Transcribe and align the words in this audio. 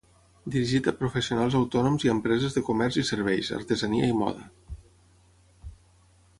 Dirigit 0.53 0.87
a 0.91 0.93
professionals 1.01 1.57
autònoms 1.59 2.07
i 2.07 2.11
empreses 2.15 2.57
de 2.57 2.65
comerç 2.71 2.99
i 3.03 3.05
serveis, 3.11 3.53
artesania 3.61 4.11
i 4.15 4.19
moda. 4.25 4.51